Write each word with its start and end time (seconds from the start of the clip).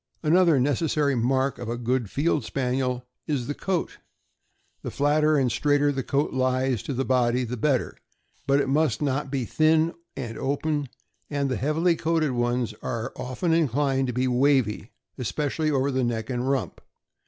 Another 0.23 0.59
necessary 0.59 1.13
"mark" 1.13 1.59
of 1.59 1.69
a 1.69 1.77
good 1.77 2.09
Field 2.09 2.43
Spaniel 2.43 3.05
is 3.27 3.45
the 3.45 3.53
coat. 3.53 3.99
The 4.81 4.89
flatter 4.89 5.37
and 5.37 5.51
straighter 5.51 5.91
the 5.91 6.01
coat 6.01 6.33
lies 6.33 6.81
to 6.81 6.93
the 6.95 7.05
body 7.05 7.43
the 7.43 7.55
better, 7.55 7.95
but 8.47 8.59
it 8.59 8.67
must 8.67 9.03
not 9.03 9.29
be 9.29 9.45
thin 9.45 9.93
and 10.17 10.39
open, 10.39 10.89
and 11.29 11.51
the 11.51 11.55
heavily 11.57 11.95
coated 11.95 12.31
ones 12.31 12.73
are 12.81 13.13
often 13.15 13.53
inclined 13.53 14.07
to 14.07 14.11
be 14.13 14.27
wavy, 14.27 14.89
especially 15.19 15.69
over 15.69 15.91
the 15.91 16.03
neck 16.03 16.31
and 16.31 16.49
rump. 16.49 16.81